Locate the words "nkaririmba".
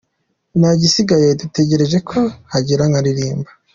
2.89-3.49